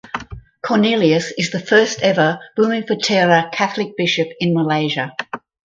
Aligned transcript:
Cornelius 0.65 1.31
is 1.37 1.51
the 1.51 1.59
first 1.59 2.01
ever 2.01 2.39
bumiputera 2.57 3.51
Catholic 3.51 3.95
bishop 3.95 4.29
in 4.39 4.51
Malaysia. 4.55 5.11